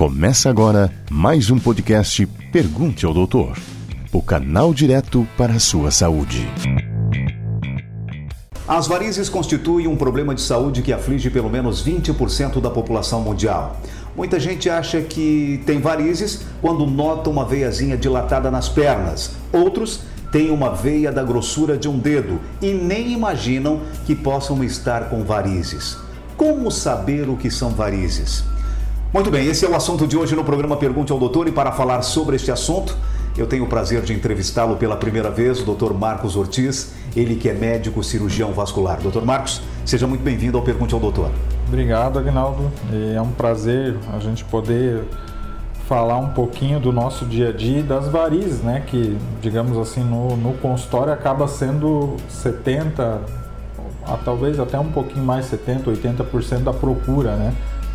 [0.00, 3.58] Começa agora mais um podcast Pergunte ao Doutor,
[4.10, 6.48] o canal direto para a sua saúde.
[8.66, 13.78] As varizes constituem um problema de saúde que aflige pelo menos 20% da população mundial.
[14.16, 19.32] Muita gente acha que tem varizes quando nota uma veiazinha dilatada nas pernas.
[19.52, 20.00] Outros
[20.32, 25.24] têm uma veia da grossura de um dedo e nem imaginam que possam estar com
[25.24, 25.98] varizes.
[26.38, 28.42] Como saber o que são varizes?
[29.12, 31.72] Muito bem, esse é o assunto de hoje no programa Pergunte ao Doutor e para
[31.72, 32.96] falar sobre este assunto,
[33.36, 35.92] eu tenho o prazer de entrevistá-lo pela primeira vez, o Dr.
[35.92, 39.00] Marcos Ortiz, ele que é médico cirurgião vascular.
[39.00, 39.22] Dr.
[39.22, 41.28] Marcos, seja muito bem-vindo ao Pergunte ao Doutor.
[41.66, 42.70] Obrigado, Agnaldo.
[43.12, 45.02] É um prazer a gente poder
[45.88, 48.84] falar um pouquinho do nosso dia a dia e das varizes, né?
[48.86, 53.22] Que, digamos assim, no, no consultório acaba sendo 70,
[54.24, 57.52] talvez até um pouquinho mais, 70, 80% da procura, né?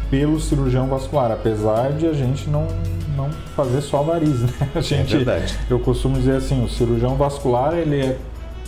[0.10, 2.68] Pelo cirurgião vascular, apesar de a gente não,
[3.16, 4.70] não fazer só varizes, né?
[4.76, 5.58] A é gente, é verdade.
[5.70, 8.18] Eu costumo dizer assim, o cirurgião vascular, ele é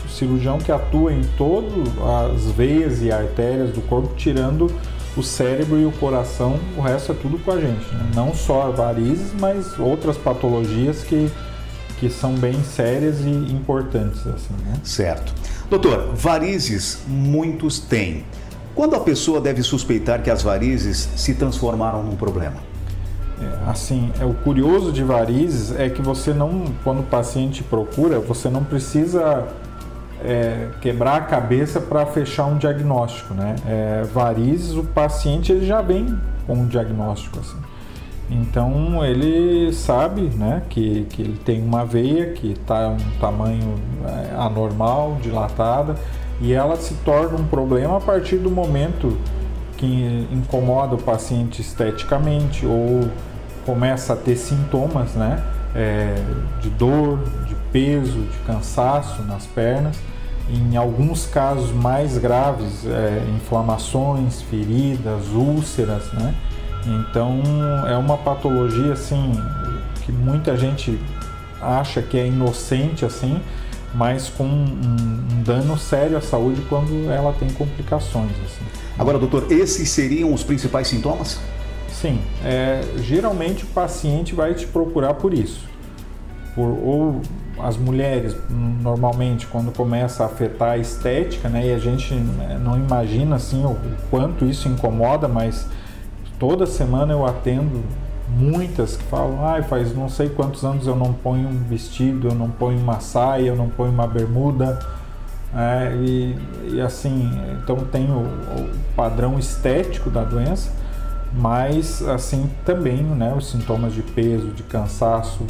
[0.06, 1.72] o cirurgião que atua em todas
[2.34, 4.72] as veias e artérias do corpo, tirando
[5.18, 7.86] o cérebro e o coração, o resto é tudo com a gente.
[7.94, 8.12] Né?
[8.14, 11.30] Não só varizes, mas outras patologias que,
[12.00, 14.26] que são bem sérias e importantes.
[14.28, 14.76] Assim, né?
[14.84, 15.34] Certo.
[15.70, 18.24] Doutor, varizes muitos têm.
[18.78, 22.58] Quando a pessoa deve suspeitar que as varizes se transformaram num problema?
[23.42, 28.20] É, assim, é, o curioso de varizes é que você não, quando o paciente procura,
[28.20, 29.48] você não precisa
[30.24, 33.56] é, quebrar a cabeça para fechar um diagnóstico, né?
[33.66, 37.58] É, varizes, o paciente ele já vem com um diagnóstico assim.
[38.30, 43.74] Então ele sabe, né, que, que ele tem uma veia que está um tamanho
[44.06, 45.96] é, anormal, dilatada
[46.40, 49.18] e ela se torna um problema a partir do momento
[49.78, 53.10] que incomoda o paciente esteticamente ou
[53.66, 55.44] começa a ter sintomas né,
[55.76, 56.16] é,
[56.62, 59.98] de dor, de peso, de cansaço nas pernas.
[60.50, 66.34] Em alguns casos mais graves, é, inflamações, feridas, úlceras, né?
[66.86, 67.42] Então
[67.86, 69.34] é uma patologia assim
[70.06, 70.98] que muita gente
[71.62, 73.42] acha que é inocente assim,
[73.94, 74.66] mas com um,
[75.34, 78.32] um, dano sério à saúde quando ela tem complicações.
[78.46, 78.66] Assim.
[78.98, 81.40] Agora, doutor, esses seriam os principais sintomas?
[81.90, 85.66] Sim, é, geralmente o paciente vai te procurar por isso.
[86.54, 87.22] Por, ou
[87.60, 92.78] as mulheres, normalmente, quando começa a afetar a estética, né, e a gente né, não
[92.78, 95.68] imagina assim o, o quanto isso incomoda, mas
[96.38, 97.84] toda semana eu atendo
[98.28, 102.36] muitas que falam, ah, faz não sei quantos anos eu não ponho um vestido, eu
[102.36, 104.80] não ponho uma saia, eu não ponho uma bermuda.
[105.56, 106.36] É, e,
[106.74, 110.72] e, assim, então tem o, o, padrão estético da doença,
[111.34, 115.46] mas assim também né, os sintomas de peso, de cansaço,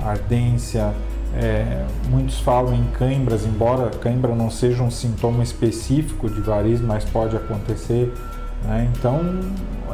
[0.00, 0.92] ardência,
[1.34, 7.04] é, muitos falam em cãibras, embora cãibra não seja um sintoma específico de variz, mas
[7.04, 8.12] pode acontecer.
[8.64, 8.90] Né?
[8.92, 9.40] Então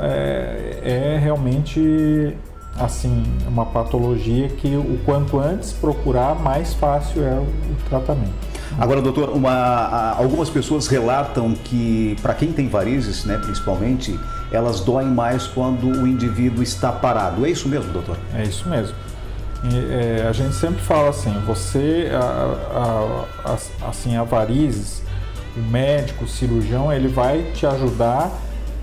[0.00, 2.36] é, é realmente
[2.78, 7.47] assim uma patologia que o quanto antes procurar mais fácil é o,
[7.88, 8.32] tratamento.
[8.78, 14.19] Agora, doutor, uma, algumas pessoas relatam que para quem tem varizes, né, principalmente,
[14.53, 17.44] elas doem mais quando o indivíduo está parado.
[17.47, 18.16] É isso mesmo, doutor?
[18.34, 18.94] É isso mesmo.
[19.65, 25.03] E, é, a gente sempre fala assim, você, a, a, a, assim, a varizes,
[25.56, 28.30] o médico, o cirurgião, ele vai te ajudar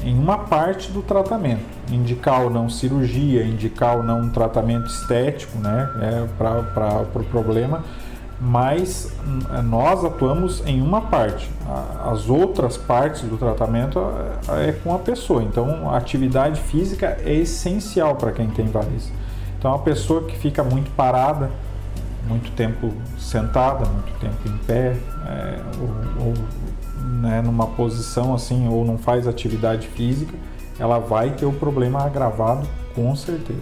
[0.05, 5.57] em uma parte do tratamento, indicar ou não cirurgia, indicar ou não um tratamento estético
[5.57, 7.83] né, é, para o pro problema,
[8.39, 11.49] mas hum, nós atuamos em uma parte.
[12.05, 13.99] As outras partes do tratamento
[14.47, 15.41] é, é com a pessoa.
[15.41, 19.11] Então, a atividade física é essencial para quem tem varizes.
[19.57, 21.49] Então, a pessoa que fica muito parada,
[22.27, 24.95] muito tempo sentada, muito tempo em pé,
[25.27, 26.33] é, ou, ou
[27.21, 30.33] né, numa posição assim ou não faz atividade física,
[30.79, 33.59] ela vai ter o problema agravado com certeza.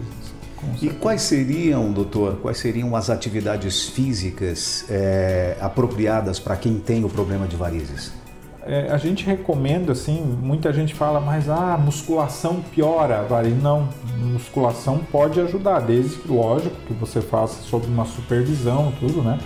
[0.56, 0.86] Com certeza.
[0.86, 7.10] E quais seriam, doutor, quais seriam as atividades físicas é, apropriadas para quem tem o
[7.10, 8.23] problema de varizes?
[8.66, 13.62] É, a gente recomenda, assim, muita gente fala, mas a ah, musculação piora varizes.
[13.62, 19.38] Não, musculação pode ajudar, desde que, lógico, que você faça sob uma supervisão, tudo, né?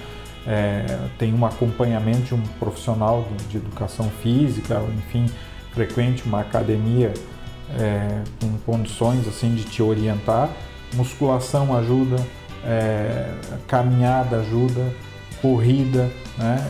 [0.47, 0.85] é,
[1.19, 5.25] tem um acompanhamento de um profissional de educação física, enfim,
[5.73, 7.13] frequente uma academia
[7.77, 10.49] é, com condições assim de te orientar.
[10.93, 12.15] Musculação ajuda,
[12.63, 13.29] é,
[13.67, 14.93] caminhada ajuda,
[15.41, 16.67] corrida, né?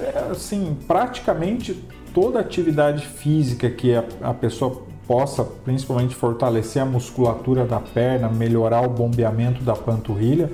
[0.00, 1.74] É, assim, praticamente
[2.12, 8.82] toda atividade física que a, a pessoa possa principalmente fortalecer a musculatura da perna, melhorar
[8.82, 10.50] o bombeamento da panturrilha,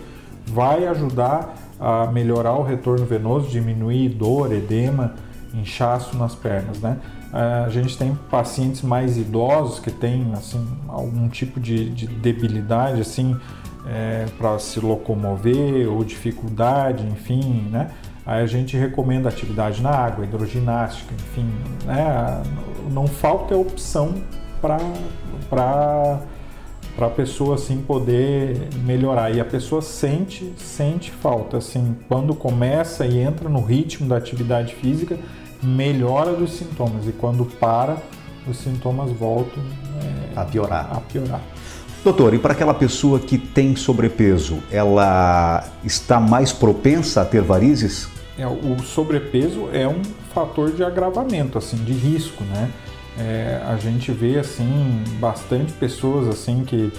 [0.46, 5.14] vai ajudar a melhorar o retorno venoso, diminuir dor, edema,
[5.52, 6.98] inchaço nas pernas, né?
[7.32, 13.36] A gente tem pacientes mais idosos que têm assim algum tipo de, de debilidade assim
[13.86, 17.90] é, para se locomover ou dificuldade, enfim, né?
[18.26, 21.50] Aí a gente recomenda atividade na água, hidroginástica, enfim,
[21.84, 22.42] né?
[22.90, 24.14] Não falta opção
[24.60, 24.78] para
[25.50, 29.34] para a pessoa assim poder melhorar.
[29.34, 31.96] E a pessoa sente sente falta assim.
[32.08, 35.18] Quando começa e entra no ritmo da atividade física
[35.62, 37.06] melhora dos sintomas.
[37.06, 37.98] E quando para
[38.48, 39.62] os sintomas voltam
[40.02, 40.88] é, a piorar.
[40.92, 41.42] a piorar
[42.04, 48.08] doutor e para aquela pessoa que tem sobrepeso ela está mais propensa a ter varizes?
[48.38, 50.02] É, o sobrepeso é um
[50.34, 52.70] fator de agravamento assim de risco né?
[53.18, 56.92] É, a gente vê assim bastante pessoas assim que,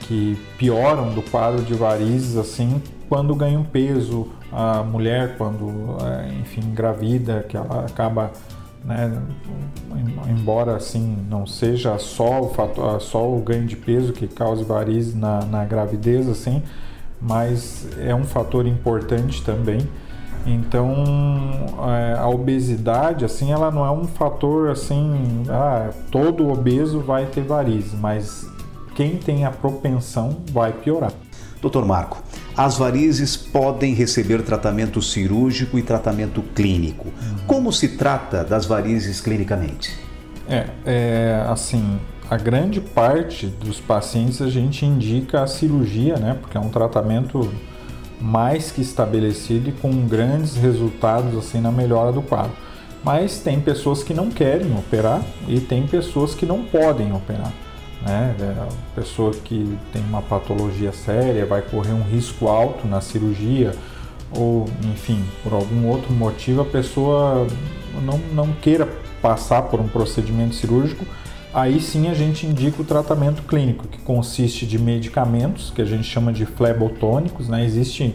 [0.00, 4.28] que pioram do quadro de varizes assim quando ganham peso.
[4.50, 8.30] A mulher quando é, enfim engravida que ela acaba
[8.84, 9.20] né,
[10.28, 15.14] embora assim não seja só o fator, só o ganho de peso que cause varizes
[15.14, 16.62] na, na gravidez assim
[17.20, 19.80] mas é um fator importante também
[20.46, 20.94] então,
[21.88, 27.42] é, a obesidade, assim, ela não é um fator assim, ah, todo obeso vai ter
[27.42, 28.48] varizes, mas
[28.94, 31.12] quem tem a propensão vai piorar.
[31.60, 32.22] Doutor Marco,
[32.58, 37.06] as varizes podem receber tratamento cirúrgico e tratamento clínico.
[37.46, 39.96] Como se trata das varizes clinicamente?
[40.48, 46.36] É, é, assim, a grande parte dos pacientes a gente indica a cirurgia, né?
[46.40, 47.48] Porque é um tratamento
[48.20, 52.56] mais que estabelecido e com grandes resultados assim na melhora do quadro.
[53.04, 57.52] Mas tem pessoas que não querem operar e tem pessoas que não podem operar.
[58.02, 58.34] Né?
[58.40, 63.72] É, a pessoa que tem uma patologia séria vai correr um risco alto na cirurgia
[64.30, 67.46] ou, enfim, por algum outro motivo a pessoa
[68.02, 68.86] não, não queira
[69.20, 71.04] passar por um procedimento cirúrgico
[71.52, 76.04] aí sim a gente indica o tratamento clínico, que consiste de medicamentos, que a gente
[76.04, 77.64] chama de flebotônicos, né?
[77.64, 78.14] Existe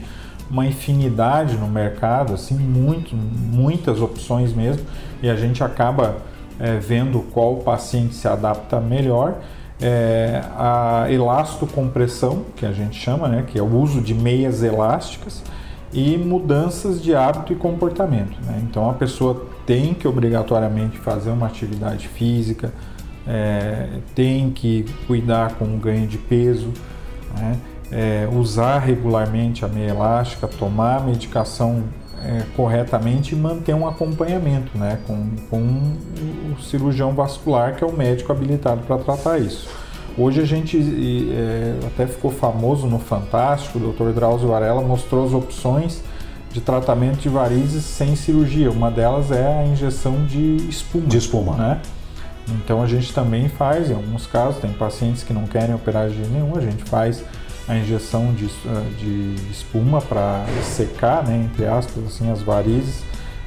[0.49, 4.85] uma infinidade no mercado, assim, muito, muitas opções mesmo,
[5.21, 6.17] e a gente acaba
[6.59, 9.35] é, vendo qual paciente se adapta melhor.
[9.81, 15.43] É, a elastocompressão, que a gente chama, né, que é o uso de meias elásticas,
[15.91, 18.35] e mudanças de hábito e comportamento.
[18.45, 18.61] Né?
[18.63, 22.73] Então a pessoa tem que obrigatoriamente fazer uma atividade física,
[23.27, 26.73] é, tem que cuidar com o ganho de peso,
[27.37, 27.57] né?
[27.91, 31.83] é, usar regularmente a meia elástica, tomar medicação
[32.23, 34.99] é, corretamente e manter um acompanhamento né?
[35.05, 35.93] com, com
[36.51, 39.67] o cirurgião vascular, que é o médico habilitado para tratar isso.
[40.17, 40.77] Hoje a gente
[41.31, 44.11] é, até ficou famoso no Fantástico, o Dr.
[44.13, 46.01] Drauzio Varela mostrou as opções
[46.51, 48.69] de tratamento de varizes sem cirurgia.
[48.69, 51.07] Uma delas é a injeção de espuma.
[51.07, 51.55] De espuma.
[51.55, 51.81] Né?
[52.49, 56.19] Então a gente também faz, em alguns casos, tem pacientes que não querem operar de
[56.27, 57.23] nenhum, a gente faz
[57.67, 63.03] a injeção de, ah, de espuma para secar, né, entre aspas, assim, as varizes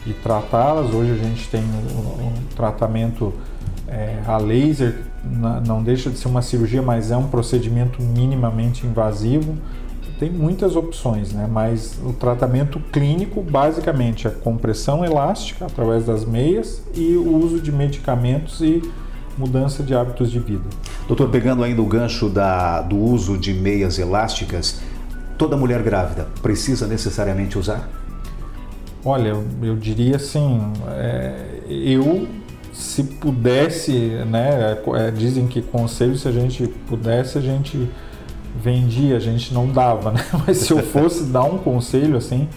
[0.07, 0.95] e tratá-las.
[0.95, 3.33] Hoje a gente tem um, um tratamento
[3.89, 5.03] é, a laser,
[5.67, 9.57] não deixa de ser uma cirurgia, mas é um procedimento minimamente invasivo.
[10.19, 11.47] Tem muitas opções, né?
[11.51, 17.71] mas o tratamento clínico basicamente é compressão elástica através das meias e o uso de
[17.71, 18.83] medicamentos e
[19.37, 20.65] mudança de hábitos de vida.
[21.07, 24.81] Doutor, pegando ainda o gancho da, do uso de meias elásticas,
[25.37, 27.89] toda mulher grávida precisa necessariamente usar?
[29.05, 32.27] Olha, eu, eu diria assim, é, eu
[32.73, 33.93] se pudesse,
[34.27, 37.89] né, é, dizem que conselho se a gente pudesse a gente
[38.63, 40.25] vendia, a gente não dava, né?
[40.47, 42.49] Mas se eu fosse dar um conselho assim,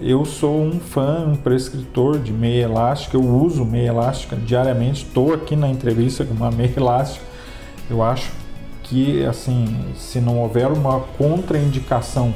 [0.00, 5.34] eu sou um fã, um prescritor de meia elástica, eu uso meia elástica diariamente, estou
[5.34, 7.24] aqui na entrevista com uma meia elástica.
[7.88, 8.30] Eu acho
[8.82, 12.34] que, assim, se não houver uma contraindicação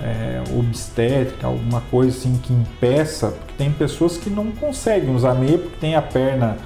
[0.00, 5.58] é, obstétrica, alguma coisa assim que impeça, porque tem pessoas que não conseguem usar meia
[5.58, 6.56] porque tem a perna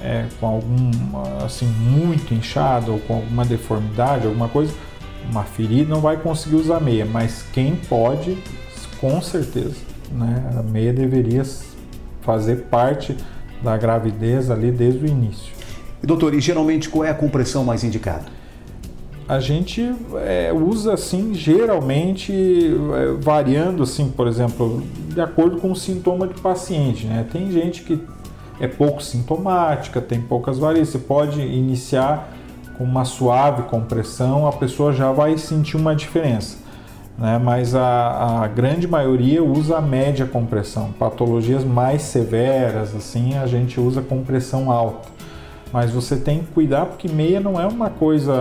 [0.00, 0.90] é, com algum,
[1.44, 4.72] assim, muito inchada ou com alguma deformidade, alguma coisa
[5.30, 8.38] uma ferida, não vai conseguir usar meia, mas quem pode,
[9.00, 9.76] com certeza,
[10.12, 10.50] né?
[10.58, 11.42] A meia deveria
[12.22, 13.16] fazer parte
[13.62, 15.52] da gravidez ali desde o início.
[16.02, 18.26] E doutor, e geralmente qual é a compressão mais indicada?
[19.28, 25.76] A gente é, usa assim, geralmente é, variando assim, por exemplo, de acordo com o
[25.76, 27.06] sintoma do paciente.
[27.06, 27.26] Né?
[27.30, 28.00] Tem gente que
[28.58, 30.90] é pouco sintomática, tem poucas varizes.
[30.90, 32.32] Você pode iniciar
[32.78, 36.56] com uma suave compressão, a pessoa já vai sentir uma diferença.
[37.18, 37.38] Né?
[37.42, 40.92] Mas a, a grande maioria usa a média compressão.
[40.92, 45.08] Patologias mais severas, assim, a gente usa compressão alta.
[45.72, 48.32] Mas você tem que cuidar porque meia não é uma coisa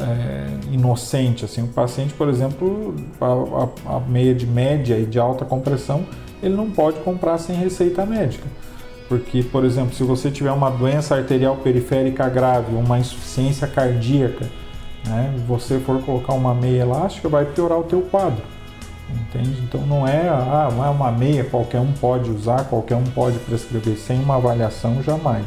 [0.00, 1.44] é, inocente.
[1.44, 6.04] Assim, o paciente, por exemplo, a, a, a meia de média e de alta compressão,
[6.42, 8.46] ele não pode comprar sem receita médica.
[9.06, 14.46] Porque, por exemplo, se você tiver uma doença arterial periférica grave, uma insuficiência cardíaca,
[15.06, 18.42] né, você for colocar uma meia elástica, vai piorar o teu quadro.
[19.10, 19.60] Entende?
[19.62, 23.96] Então não é, ah, é uma meia, qualquer um pode usar, qualquer um pode prescrever
[23.96, 25.44] sem uma avaliação, jamais.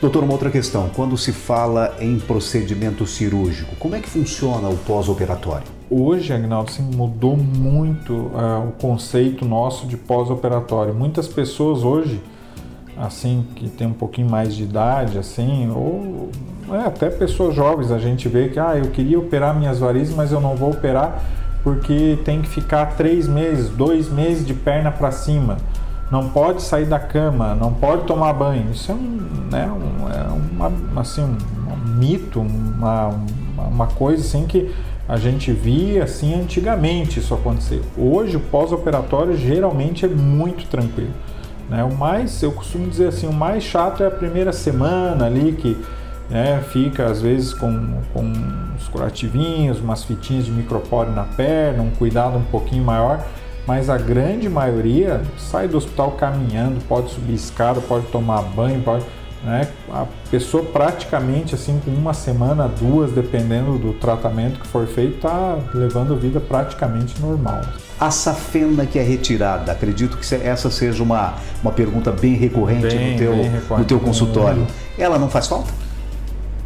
[0.00, 0.90] Doutor, uma outra questão.
[0.94, 5.66] Quando se fala em procedimento cirúrgico, como é que funciona o pós-operatório?
[5.90, 10.94] Hoje, Agnaldo, assim, mudou muito uh, o conceito nosso de pós-operatório.
[10.94, 12.20] Muitas pessoas hoje
[12.98, 16.30] assim que tem um pouquinho mais de idade, assim, ou
[16.74, 20.32] é, até pessoas jovens, a gente vê que ah, eu queria operar minhas varizes, mas
[20.32, 21.22] eu não vou operar
[21.62, 25.56] porque tem que ficar três meses, dois meses de perna para cima,
[26.10, 28.70] não pode sair da cama, não pode tomar banho.
[28.70, 33.14] Isso é um, né, um, é uma, assim, um, mito, uma,
[33.58, 34.72] uma coisa assim que
[35.08, 37.82] a gente via assim antigamente isso acontecer.
[37.96, 41.12] Hoje o pós-operatório geralmente é muito tranquilo.
[41.68, 41.84] Né?
[41.84, 45.76] O mais, eu costumo dizer assim, o mais chato é a primeira semana ali que
[46.28, 51.90] né, fica às vezes com, com uns curativinhos, umas fitinhas de micropólio na perna, um
[51.90, 53.24] cuidado um pouquinho maior,
[53.66, 59.04] mas a grande maioria sai do hospital caminhando, pode subir escada, pode tomar banho, pode,
[59.44, 65.16] né, a pessoa praticamente assim com uma semana, duas, dependendo do tratamento que for feito,
[65.16, 67.60] está levando a vida praticamente normal
[68.00, 69.72] a safena que é retirada?
[69.72, 73.72] Acredito que essa seja uma, uma pergunta bem recorrente, bem, no, teu, recorrente.
[73.76, 74.64] no teu consultório.
[74.96, 75.87] Ela não faz falta?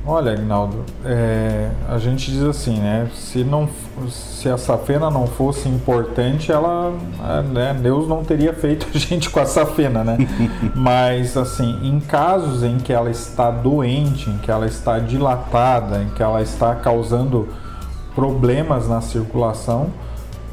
[0.04, 3.09] Olha, Agnaldo, é, a gente diz assim, né?
[3.14, 3.68] Se, não,
[4.11, 6.92] se a safena não fosse importante, ela,
[7.38, 10.18] é, né, Deus não teria feito a gente com a safena, né?
[10.75, 16.09] Mas, assim, em casos em que ela está doente, em que ela está dilatada, em
[16.09, 17.49] que ela está causando
[18.12, 19.87] problemas na circulação,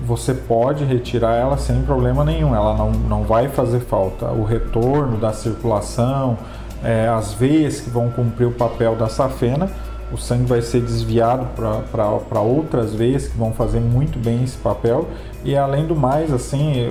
[0.06, 4.28] você pode retirar ela sem problema nenhum, ela não, não vai fazer falta.
[4.28, 6.38] O retorno da circulação,
[6.84, 9.70] é, as veias que vão cumprir o papel da safena,
[10.12, 11.48] o sangue vai ser desviado
[11.92, 15.08] para outras veias que vão fazer muito bem esse papel.
[15.44, 16.88] E além do mais, assim,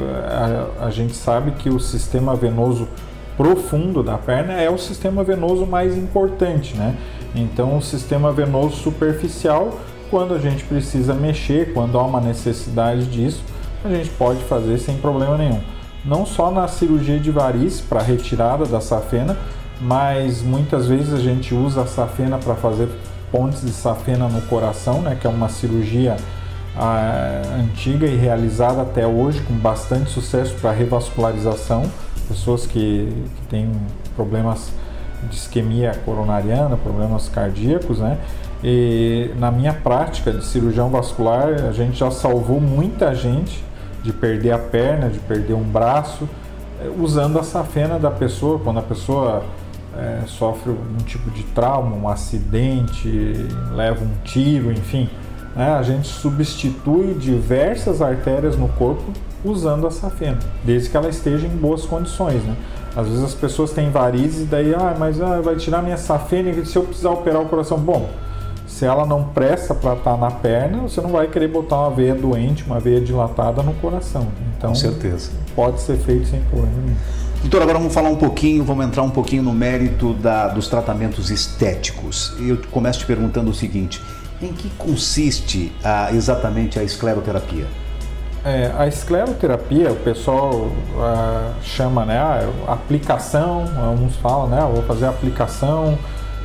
[0.79, 2.89] a, a gente sabe que o sistema venoso
[3.37, 6.95] profundo da perna é o sistema venoso mais importante, né?
[7.35, 9.79] Então, o sistema venoso superficial
[10.11, 13.43] quando a gente precisa mexer, quando há uma necessidade disso,
[13.85, 15.61] a gente pode fazer sem problema nenhum.
[16.05, 19.37] Não só na cirurgia de variz para retirada da safena,
[19.81, 22.89] mas muitas vezes a gente usa a safena para fazer
[23.31, 26.17] pontes de safena no coração, né, que é uma cirurgia
[26.77, 31.85] ah, antiga e realizada até hoje com bastante sucesso para revascularização,
[32.29, 33.71] pessoas que, que têm
[34.15, 34.71] problemas
[35.29, 38.19] de isquemia coronariana, problemas cardíacos, né?
[38.63, 43.65] E na minha prática de cirurgião vascular, a gente já salvou muita gente
[44.03, 46.29] de perder a perna, de perder um braço,
[46.81, 49.45] eh, usando a safena da pessoa, quando a pessoa
[49.99, 53.35] é, sofre um tipo de trauma, um acidente,
[53.73, 55.11] leva um tiro, enfim.
[55.57, 55.69] Né?
[55.75, 59.13] A gente substitui diversas artérias no corpo
[59.45, 62.45] usando a safena, desde que ela esteja em boas condições.
[62.45, 62.57] Né?
[62.97, 66.51] Às vezes as pessoas têm varizes e daí, ah, mas ah, vai tirar minha safena
[66.51, 68.09] e se eu precisar operar o coração, bom,
[68.67, 71.91] se ela não presta para estar tá na perna, você não vai querer botar uma
[71.91, 74.29] veia doente, uma veia dilatada no coração.
[74.57, 75.31] Então, Com certeza.
[75.57, 76.97] Pode ser feito sem problema nenhum.
[77.41, 81.31] Doutor, agora vamos falar um pouquinho, vamos entrar um pouquinho no mérito da, dos tratamentos
[81.31, 82.35] estéticos.
[82.39, 84.03] Eu começo te perguntando o seguinte:
[84.43, 87.67] em que consiste a, exatamente a escleroterapia?
[88.45, 94.83] É, a escleroterapia, o pessoal ah, chama, né, ah, aplicação, alguns falam, né, ah, vou
[94.83, 95.99] fazer aplicação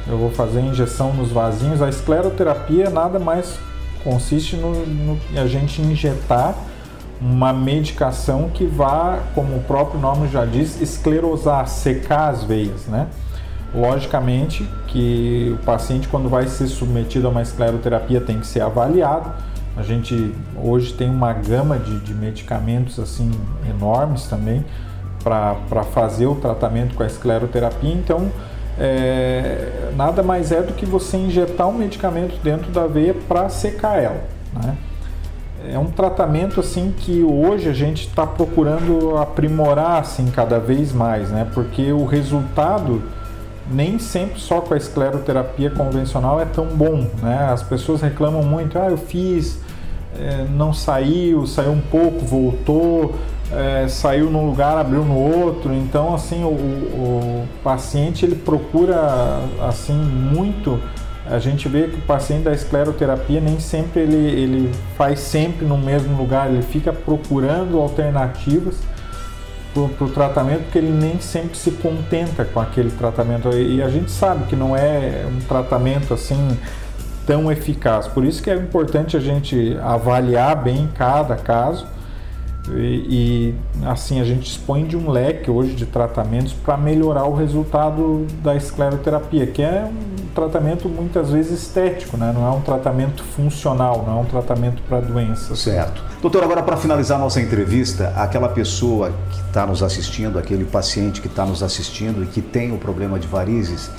[0.08, 1.82] eu vou fazer injeção nos vasinhos.
[1.82, 3.58] A escleroterapia nada mais
[4.04, 6.56] consiste no, no a gente injetar
[7.24, 13.08] uma medicação que vá, como o próprio nome já diz, esclerosar, secar as veias, né?
[13.74, 19.32] Logicamente que o paciente quando vai ser submetido a uma escleroterapia tem que ser avaliado.
[19.76, 23.32] A gente hoje tem uma gama de, de medicamentos assim
[23.68, 24.64] enormes também
[25.24, 27.94] para fazer o tratamento com a escleroterapia.
[27.94, 28.30] Então
[28.78, 33.98] é, nada mais é do que você injetar um medicamento dentro da veia para secar
[33.98, 34.22] ela.
[34.54, 34.76] Né?
[35.68, 41.30] É um tratamento assim que hoje a gente está procurando aprimorar assim cada vez mais,
[41.30, 41.48] né?
[41.54, 43.02] Porque o resultado
[43.72, 47.50] nem sempre só com a escleroterapia convencional é tão bom, né?
[47.52, 49.60] As pessoas reclamam muito, ah, eu fiz,
[50.20, 53.16] é, não saiu, saiu um pouco, voltou,
[53.52, 55.74] é, saiu num lugar, abriu no outro.
[55.74, 60.80] Então, assim, o, o, paciente ele procura assim muito.
[61.26, 65.78] A gente vê que o paciente da escleroterapia nem sempre ele, ele faz sempre no
[65.78, 68.76] mesmo lugar, ele fica procurando alternativas
[69.74, 73.50] para o tratamento, porque ele nem sempre se contenta com aquele tratamento.
[73.50, 76.58] E a gente sabe que não é um tratamento assim
[77.26, 78.08] tão eficaz.
[78.08, 81.88] Por isso que é importante a gente avaliar bem cada caso
[82.70, 87.36] e, e, assim a gente dispõe de um leque hoje de tratamentos para melhorar o
[87.36, 92.32] resultado da escleroterapia, que é um tratamento muitas vezes estético, né?
[92.34, 95.60] não é um tratamento funcional, não é um tratamento para doenças.
[95.60, 96.04] Certo.
[96.22, 101.28] Doutor, agora para finalizar nossa entrevista, aquela pessoa que está nos assistindo, aquele paciente que
[101.28, 103.90] está nos assistindo e que tem o problema de varizes,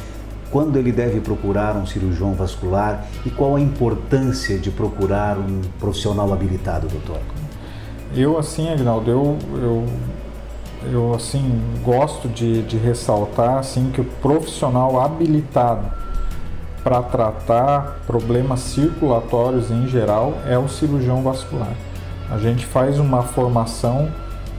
[0.51, 6.33] quando ele deve procurar um cirurgião vascular e qual a importância de procurar um profissional
[6.33, 7.21] habilitado, doutor?
[8.15, 9.85] Eu, assim, Agnaldo, eu, eu,
[10.93, 16.04] eu assim, gosto de, de ressaltar assim, que o profissional habilitado
[16.85, 21.73] para tratar problemas circulatórios em geral é o cirurgião vascular.
[22.31, 24.11] A gente faz uma formação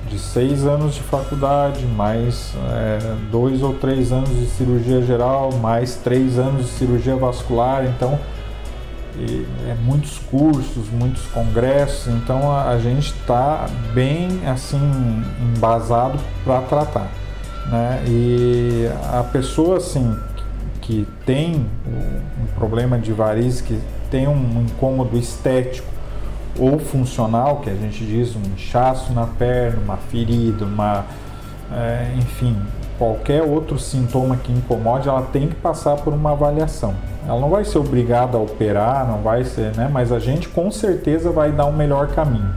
[0.10, 5.96] de seis anos de faculdade, mais é, dois ou três anos de cirurgia geral, mais
[5.96, 7.86] três anos de cirurgia vascular.
[7.86, 8.20] Então,
[9.17, 16.62] e, é, muitos cursos, muitos congressos, então a, a gente está bem assim embasado para
[16.62, 17.08] tratar.
[17.67, 18.03] Né?
[18.08, 20.15] E a pessoa assim
[20.86, 23.80] que tem um problema de varizes, que
[24.12, 25.88] tem um incômodo estético
[26.60, 31.04] ou funcional, que a gente diz um inchaço na perna, uma ferida, uma,
[31.74, 32.56] é, enfim,
[33.00, 36.94] qualquer outro sintoma que incomode, ela tem que passar por uma avaliação.
[37.27, 39.89] Ela não vai ser obrigada a operar, não vai ser, né?
[39.92, 42.54] Mas a gente com certeza vai dar um melhor caminho.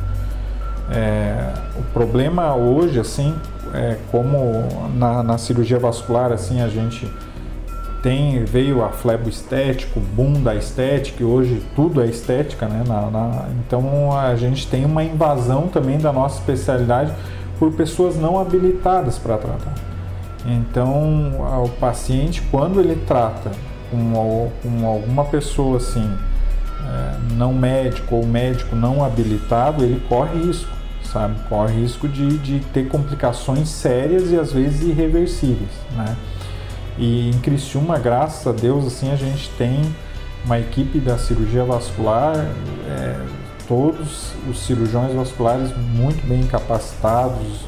[0.90, 3.34] É, o problema hoje, assim,
[3.74, 7.10] é como na, na, cirurgia vascular, assim, a gente
[8.02, 12.84] tem veio a flebo estético, boom da estética, e hoje tudo é estética, né?
[12.86, 17.12] Na, na, então a gente tem uma invasão também da nossa especialidade
[17.58, 19.74] por pessoas não habilitadas para tratar.
[20.46, 21.32] Então
[21.64, 23.50] o paciente, quando ele trata
[23.90, 26.08] com, com alguma pessoa assim,
[26.86, 30.70] é, não médico ou médico não habilitado, ele corre risco,
[31.02, 31.34] sabe?
[31.48, 36.16] Corre risco de, de ter complicações sérias e às vezes irreversíveis, né?
[36.98, 39.80] E em Criciúma, graças a Deus, assim, a gente tem
[40.44, 42.34] uma equipe da cirurgia vascular,
[42.88, 43.16] é,
[43.66, 47.60] todos os cirurgiões vasculares muito bem capacitados,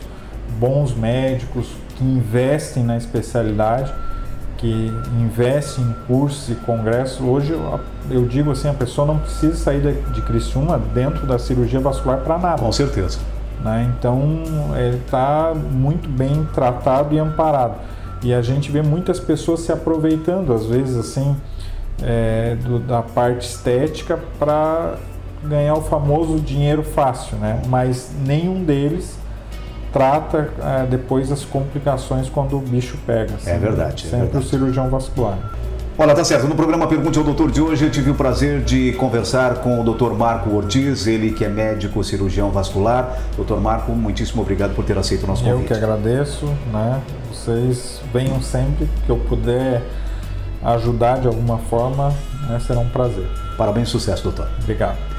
[0.59, 3.93] bons médicos que investem na especialidade
[4.61, 9.57] que investe em cursos e congressos, hoje eu, eu, digo assim, a pessoa não precisa
[9.57, 12.61] sair de, de Criciúma dentro da cirurgia vascular para nada.
[12.61, 13.19] Com certeza.
[13.65, 13.91] Né?
[13.99, 14.43] Então,
[14.77, 17.75] ele está muito bem tratado e amparado.
[18.23, 21.37] E a gente vê muitas pessoas se aproveitando, às vezes, assim,
[22.03, 24.97] é, do, da parte estética para
[25.43, 27.63] ganhar o famoso dinheiro fácil, né?
[27.67, 29.19] Mas nenhum deles
[29.93, 33.35] trata é, depois as complicações quando o bicho pega.
[33.35, 34.03] Assim, é verdade.
[34.03, 34.45] Sempre é verdade.
[34.45, 35.39] o cirurgião vascular.
[36.01, 36.47] Olha, tá certo.
[36.47, 39.85] No programa Pergunte ao Doutor de hoje, eu tive o prazer de conversar com o
[39.85, 40.15] Dr.
[40.15, 43.19] Marco Ortiz, ele que é médico cirurgião vascular.
[43.37, 45.61] Doutor Marco, muitíssimo obrigado por ter aceito o nosso convite.
[45.61, 47.03] Eu que agradeço, né?
[47.31, 49.83] Vocês venham sempre que eu puder
[50.65, 52.15] ajudar de alguma forma,
[52.49, 52.59] né?
[52.67, 53.27] será um prazer.
[53.59, 54.49] Parabéns, sucesso, doutor.
[54.63, 55.10] Obrigado.